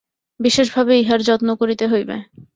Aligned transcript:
বিশেষভাবে 0.39 0.93
ইহার 0.97 1.19
যত্ন 1.27 1.49
করিতে 1.61 1.85
হইবে। 1.91 2.15